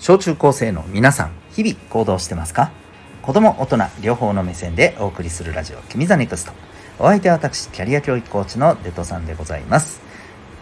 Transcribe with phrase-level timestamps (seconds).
[0.00, 2.72] 小中高生の皆さん日々行動してますか？
[3.20, 6.52] 子供大人両方の目線でお送りするラジオ「君 the next。
[6.98, 10.00] お相手は私キャリア教育コーチのデトさんでございます。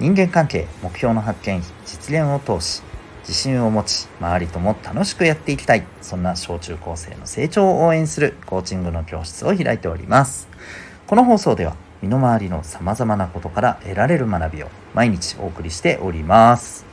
[0.01, 2.83] 人間関係目標の発見実現を通し
[3.21, 5.85] 自信を持ち周りとも楽しくやっていきたい。
[6.03, 10.49] そんな小中高生の成長を応援するコーチングの教室を開いております。
[11.07, 16.88] この放送では身の回りのさまざまなことから得られる学びを毎日お送りしております。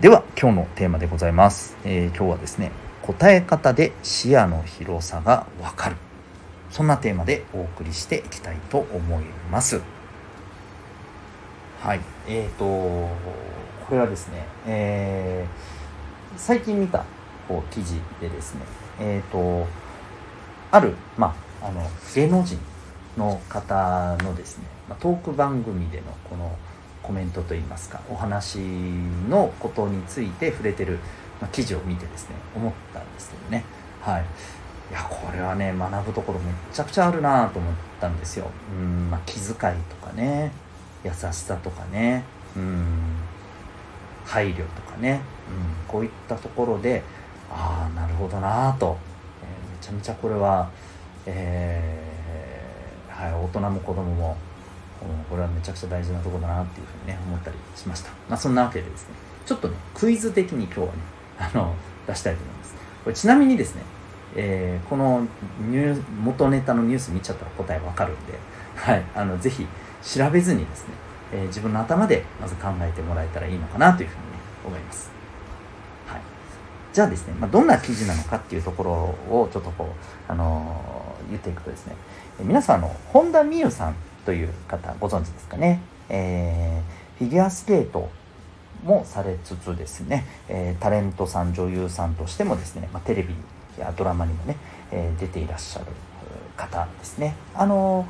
[0.00, 2.70] では今日のテーマでございます、えー、今日はですね
[3.02, 5.96] 答え方で視野の広さがわかる。
[6.70, 9.80] そんなテーマでお送りしていきたいと思います。
[11.80, 12.00] はい。
[12.28, 13.08] えーとこ
[13.90, 17.04] れはですね、えー、最近見た
[17.48, 18.60] こう記事でですね
[19.00, 19.66] えーと
[20.70, 22.56] ある、まあ、あの芸能人
[23.16, 26.56] の方のですね、まトーク番組でのこの
[27.08, 28.58] コメントといいますかお話
[29.30, 30.98] のことについて触れてる、
[31.40, 33.64] ま記事を見てですね思ったんですけどね。
[34.02, 34.24] はい。
[34.90, 38.50] いやこれはね学ぶところめちゃくちゃあるなと思ったんですよ。
[38.70, 40.52] うん、まあ、気遣いとかね
[41.02, 42.24] 優しさとかね
[42.54, 42.84] うん
[44.26, 47.02] 配慮とかね、うん、こういったところで
[47.50, 48.98] ああなるほどなと、
[49.42, 50.70] えー、めちゃめちゃこれは、
[51.24, 52.02] え
[53.08, 54.36] はい、大人も子供も
[55.28, 58.10] これはめちゃくちゃ大事なとこだなっていうふうにね思ったりしました。
[58.28, 59.14] まあそんなわけでですね
[59.46, 60.92] ちょっとねクイズ的に今日はね
[61.38, 61.74] あの
[62.06, 62.74] 出したいと思います。
[63.04, 63.82] これちなみにですね、
[64.34, 65.26] えー、この
[65.68, 68.34] ニュー元ネタのニュース見ちゃったら答えわかるんで、
[68.74, 69.66] はい、あのぜひ
[70.02, 70.94] 調べずにですね、
[71.32, 74.28] えー、自分の頭でまず考えてもらえたらいいのかなというふうにね
[74.66, 75.10] 思います。
[76.06, 76.20] はい。
[76.92, 79.94] じゃあですね、まあ、どんな記事なのかっていうところをちょっとこ
[80.28, 81.94] う、あのー、言っていくとですね
[82.40, 83.94] 皆さんあの本田美優さん
[84.28, 88.10] という方ご存知ですかね、えー、フィギュアスケート
[88.84, 93.32] もされつつですね、えー、タレントさん女優さんとしてもですね、まあ、テレビ
[93.78, 94.58] やドラマにもね、
[94.92, 95.86] えー、出ていらっしゃる
[96.58, 97.36] 方ですね。
[97.54, 98.06] あの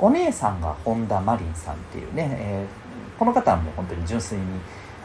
[0.00, 4.44] お姉さんが本田真凜さんっていうね、えー、この方はもう本当に純粋に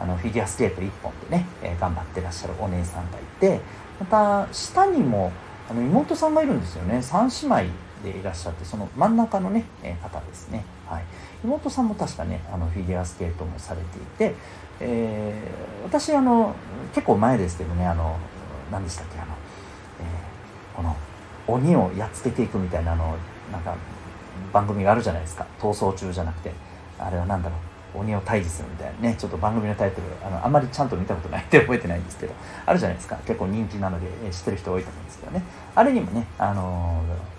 [0.02, 3.60] あのフィギュアスケート1本でね、え、頑張ってらっしゃるお姉さんがいて
[4.00, 5.32] また下にも
[5.70, 6.98] あの妹さんがいるんですよね。
[6.98, 11.04] 3姉妹いらっしゃってその真ん中のね、え方ですね、はい、
[11.44, 14.36] 妹さんも確かねあのフィギュアスケートもされていて、
[14.80, 16.56] えー、私あの
[16.94, 18.18] 結構前ですけどねあの
[18.72, 19.34] 何でしたっけあの、
[20.00, 20.96] えー、この
[21.48, 23.16] 鬼をやっつけていくみたいなあの
[23.52, 23.76] なんか
[24.52, 25.46] 番組があるじゃないですか。
[25.60, 26.52] 逃走中じゃなくて。
[26.98, 28.00] あれは何だろう。
[28.00, 32.34] 鬼を退治するみたいなねちょっと番組のタイトルあのあんまりちゃんと見たことないって覚えてないんですけど
[32.66, 33.16] あるじゃないですか。
[33.26, 35.44] 結構人気なので、え知ってる人多いと思うんですけどね。
[35.76, 37.35] あれにもねあのー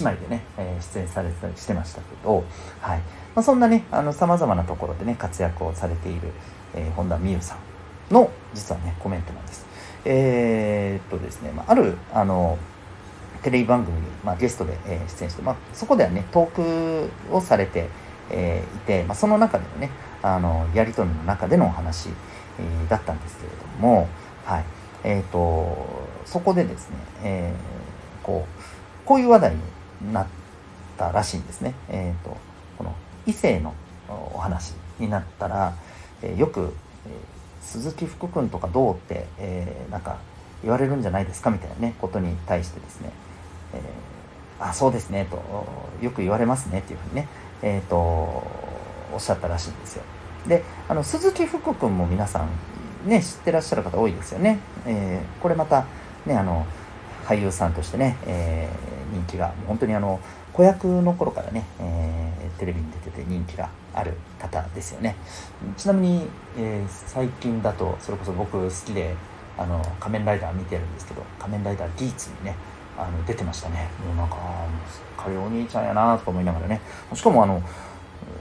[0.00, 2.44] 姉妹でね、え出演されてたりしてましたけど、
[2.80, 2.98] はい
[3.34, 6.32] まあ、そんなねさまざまなところでね活躍をされている、
[6.74, 7.56] えー、本田美優さ
[8.10, 9.66] んの実はねコメントなんです。
[10.04, 12.58] えー、っとですね、まあ、あるあの
[13.42, 17.88] テレビ番組に、まあ、ゲストで、えー、出演して、まあ、そこではねトークをされて、
[18.30, 19.90] えー、いて、まあ、その中でのね
[20.22, 22.08] あのやり取りの中でのお話、
[22.58, 24.08] えー、だったんですけれども、
[24.44, 24.64] はい
[25.04, 25.86] えーと、
[26.24, 28.66] そこでですね、えー、こう
[29.06, 29.54] こういう話題
[30.02, 30.26] になっ
[30.98, 31.74] たらしいんですね。
[31.88, 32.36] えーと、
[32.76, 32.94] この
[33.24, 33.72] 異性の
[34.34, 35.74] お話になったら、
[36.22, 36.70] えー、よく、えー、
[37.62, 40.18] 鈴木福君とかどうって、えー、なんか
[40.62, 43.10] 言われるんじゃないですかみたいなねことに対してですね、
[43.74, 45.42] えー、あそうですねと
[46.02, 47.28] よく言われますねっていうふうにね、
[47.62, 50.02] えーと、おっしゃったらしいんですよ。
[50.48, 54.58] であの鈴木福君も皆さんね知ってらっしゃる方多いですよね。
[54.84, 55.86] えー、これまた
[56.24, 56.66] ねあの
[57.26, 60.20] 俳優さんとしてね、えー、人気が本当にあの
[60.52, 65.16] 子役の頃からね、えー、テレビに出てて人気がある方ですよね。
[65.76, 66.26] ちなみに、
[66.58, 69.14] えー、最近だとそれこそ僕好きで
[69.58, 72.54] あの仮面ライダー見てるんですけど仮面ライダーギーツにね
[72.98, 73.88] あの出てましたね。
[74.06, 74.36] もうなんか
[74.90, 76.80] すっかりお兄ちゃんやなとか思いながらね。
[77.14, 77.62] しかもあの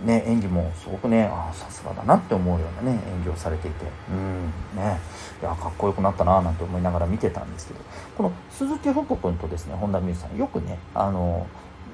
[0.05, 3.85] ね、演技もすごくねあさすがだなって思うようなね演技をされていて。
[4.09, 4.45] うん
[4.79, 4.99] ね。
[5.41, 7.79] いやかっこよくなったななんて思いながら見てたんですけど。
[8.15, 11.47] この鈴木福君とですね本田望結さんよくねあの、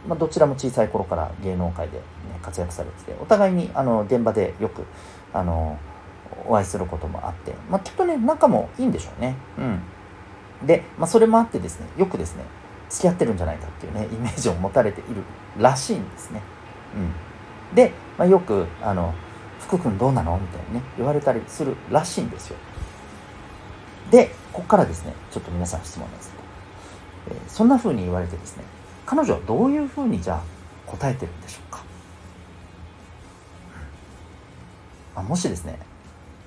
[0.08, 2.04] まあ、どちらも小さい頃から芸能界で、ね、
[2.42, 4.84] 活躍されててお互いにあの現場でよく
[5.34, 5.80] あの
[6.46, 9.36] お会いすることもあって、まあ、きっとね仲もいいんでしょうね。
[9.58, 10.68] うん。
[10.68, 12.44] で、まあ、それもあってですねよくですね
[12.90, 15.24] 付き合ってるんじゃないかっていうねイメージを持たれている
[15.58, 16.42] らしいんですね。
[16.96, 17.31] うん。
[17.74, 19.14] で、まあ、よくあの
[19.60, 22.58] 「福君どうなの?」みたいにね言われたりするらしいんですよ。
[24.10, 26.44] でここからですねちょっと皆さん質問なんですけど、
[27.38, 28.64] えー、そんな風に言われてですね
[29.06, 30.42] 彼女はどういう風にじゃあ
[30.86, 31.82] 答えてるんでしょうか、
[35.16, 35.80] まあ、もしですね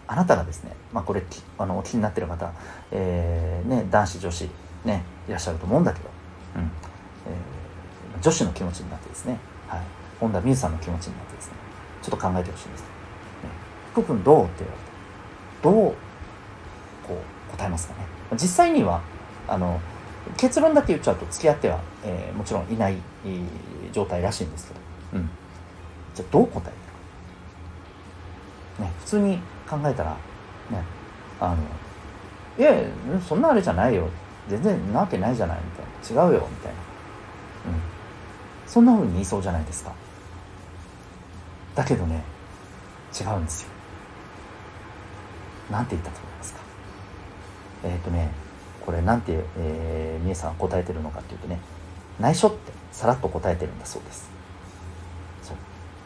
[0.06, 1.22] あなたがですね、まあ、これ
[1.58, 2.52] あのお気になってる方、
[2.90, 4.50] えーね、男子女子、
[4.84, 6.10] ね、いらっしゃると思うんだけど、
[6.56, 6.62] うん。
[6.62, 9.80] えー、女子の気持ちになってですね、はい、
[10.24, 11.52] 本田美優さんの気持ちになってですね
[12.02, 12.88] ちょっと考えてほしいんです、ね、
[13.92, 14.84] 福君どうって言われて
[15.62, 15.94] どう
[17.06, 18.00] こう答えますかね。
[18.32, 19.02] 実際には
[19.46, 19.78] あの
[20.38, 23.42] 結論だけ言っちゃうと付き合っては、えー、もちろんいない、えー、
[23.92, 24.80] 状態らしいんですけど、
[25.14, 25.28] うん、
[26.14, 26.72] じゃあどう答え
[28.82, 29.38] るね普通に
[29.68, 30.10] 考えたら
[30.70, 30.82] ね
[31.38, 31.56] あの
[32.58, 32.72] いや
[33.28, 34.08] そんなあれじゃないよ。
[34.48, 36.24] 全然なわけないじゃないみたいな。
[36.26, 36.78] 違うよみたいな、
[37.72, 37.80] うん、
[38.66, 39.92] そんなふうに言いそうじゃないですか。
[41.74, 42.22] だけどね
[43.18, 43.68] 違うんですよ。
[45.70, 46.60] なんて言ったと思いますか？
[47.84, 48.30] えっ、ー、とね
[48.84, 51.58] これなんて、えー、みえさんは答えてるのかっていうとね
[52.20, 54.30] 内緒ってさらっと答えてるんだそうです。
[55.42, 55.56] そう。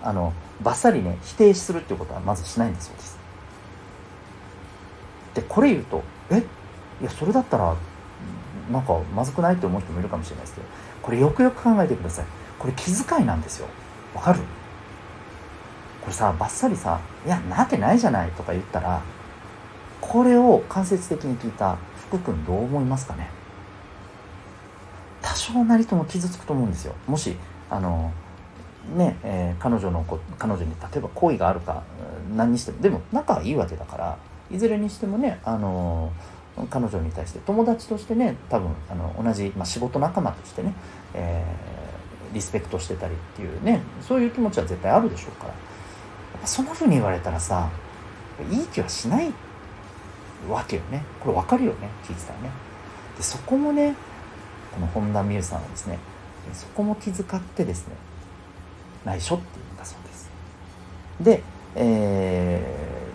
[0.03, 0.33] あの
[0.63, 3.19] バッサリね否定するっていうことはまずしないんだそうです。
[5.35, 6.45] でこれ言うとえ？
[7.01, 7.77] いやそれだったら
[8.73, 10.67] なんかまずくないって思う人もいるかもしれないですけど
[11.03, 12.25] これよくよく考えてください。
[12.59, 13.69] これ気遣いなんですよ。
[14.15, 14.41] わかる？
[16.09, 19.03] これさバッサリさ「いやなわけないじゃない」とか言ったら
[20.01, 21.77] これを間接的に聞いた
[22.09, 23.29] 福君どう思いますかね？
[25.21, 26.95] 多少なりとも傷つくと思うんですよ。
[27.07, 27.37] もし
[27.69, 28.11] あの
[28.97, 31.83] ねえー、彼女の子彼女に例えば好意があるか
[32.35, 32.81] 何にしても。
[32.81, 34.17] でも仲はいいわけだから
[34.51, 36.11] いずれにしてもねあの
[36.71, 40.73] 彼女に対して友達としてね多分あの同じ、まあ、仕事仲間としてね、
[41.13, 45.55] えー、リスペクトしてたりっていうねそういう気持ちは絶対あるでしょうから。
[46.45, 47.71] そんな風に言われたらさ
[48.51, 49.33] いい気はしない
[50.49, 51.03] わけよね。
[51.21, 52.51] これ分かるよね聞いてたらね。
[53.17, 53.95] でそこもね
[54.73, 55.99] この本田美優さんはですね
[56.53, 57.95] そこも気遣ってですね
[59.05, 60.31] 内緒って言うんだそうです。
[61.21, 61.43] で
[61.75, 62.63] え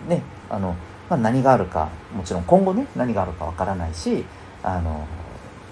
[0.06, 0.76] ー、ねあの、
[1.08, 4.24] まあ、何があるかもちろん今後ね何があるか分からないし
[4.62, 5.06] あの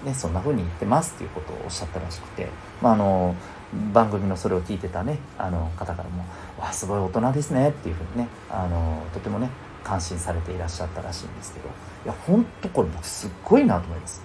[0.03, 2.49] ね、そんな風に言ってますっていうことをおっしゃったらしくて、
[2.81, 3.35] まあ、あの
[3.93, 6.25] 番組のそれを聞いてたねあの方からも
[6.59, 9.49] 「わあすごい大人ですね」っていうふうにねあのとてもね
[9.83, 11.69] 感心されていらっしゃったらしいんですけど
[12.05, 14.21] いやほんとこれ僕すっごいなと思います。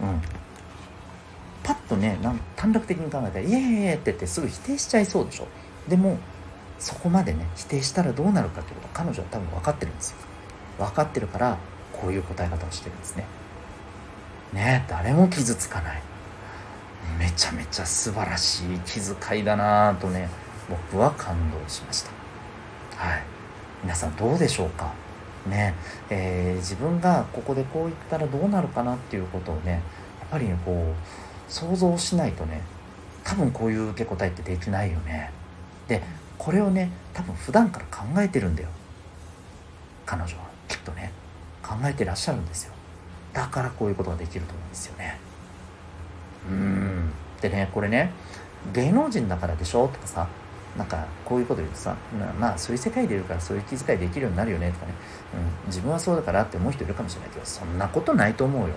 [0.00, 0.22] うん。
[1.62, 3.60] パッとねなん短絡的に考えたら「イエー
[3.90, 5.46] イ!」って言ってすぐ否定しちゃいそうでしょ。
[5.88, 6.18] でも
[6.78, 10.16] そこまでね否定したらどうなるかってこと彼女は多分分かってるんですよ。
[10.78, 11.58] 分かってるから
[11.92, 13.26] こういう答え方をしてるんですね。
[14.52, 16.02] ね誰も傷つかない。
[17.18, 20.28] めちゃめちゃ素晴らしい気遣いだなとね
[20.68, 22.10] 僕は感動しました。
[22.96, 23.22] はい。
[23.82, 24.92] 皆さんどうでしょうか？
[25.46, 25.74] ね。
[26.10, 29.72] えー、自分がここでこう言ったらどうなるかなっていうことをね
[30.20, 32.62] やっぱりねこう想像しないとね
[33.24, 35.32] 多分こういう受け答えってできないよね。
[35.88, 36.02] で
[36.38, 38.68] これをね多分普段から考えてるんだよ。
[40.06, 41.12] 彼女はきっとね。
[41.62, 42.72] 考えてらっしゃるんですよ。
[43.32, 45.20] だからこういうことができると思うんですよね。
[46.48, 47.10] うん。
[47.40, 48.12] でねこれね
[48.72, 49.88] 芸能人だからでしょ？
[49.88, 50.28] とかさ
[50.76, 51.96] なんかこういうこと言うとさ
[52.38, 54.92] まあそういう世界でいるからそういう気遣いできるようになるよねとかね、
[55.64, 58.74] うん、自分はそうだからって思う人いるかもしれないけどそんなことないと思うよ。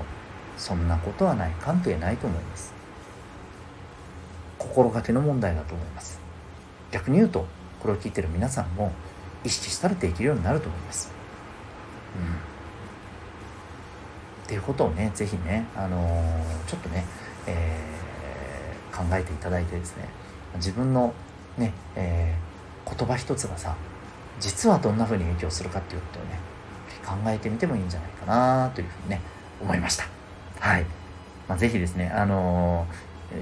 [0.58, 2.74] そんなことはない関係ないと思います。
[4.60, 6.20] 心がけの問題だと思います。
[6.92, 7.46] 逆に言うと
[7.82, 8.92] これを聞いてる皆さんも
[9.44, 11.12] 意識したらできるようになると思います。
[12.16, 12.24] うん。
[14.46, 17.06] っていうことをね是非ねあのー、ちょっとね、
[17.48, 20.08] えー、考えていただいてですね
[20.56, 21.14] 自分の
[21.58, 23.76] ね、えー、言葉一つがさ
[24.40, 26.40] 実はどんな風に影響するかっていうことをね
[27.06, 29.22] 考えてみてもいいんじゃないかなというふうにね
[29.62, 30.06] 思いました。
[30.60, 30.86] はい、
[31.48, 32.88] まあ、ぜひですねあの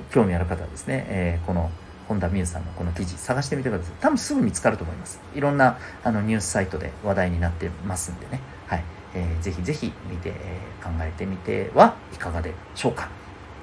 [0.09, 1.69] ー、興味ある方はですね、えー、この
[2.07, 3.93] 本田美優さんのこの記事探してみてください。
[4.01, 5.21] 多分すぐ見つかると思います。
[5.33, 13.09] いろんなあのニュースサイトで話題になってますんでねはい、えー、ぜひぜひ見て、えー、考えてみてはいかがでしょうか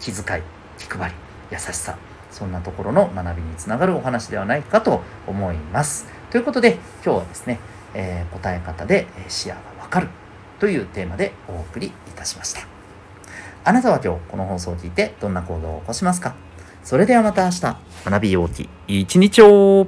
[0.00, 0.42] 気遣い
[0.78, 1.14] 気配り
[1.50, 1.96] 優しさ
[2.30, 6.06] そんなところの学びにつながるお話ではないかと思います。
[6.30, 6.74] ということで
[7.04, 7.58] 今日はですね、
[7.94, 10.08] えー、答え方で視野がわかる
[10.60, 12.60] というテーマでお送りいたしました。
[13.64, 16.34] あなたは今日この放送を聞いてどんな行動を起こしますか？
[16.84, 17.60] それではまた明日
[18.04, 19.86] 学びようき一日を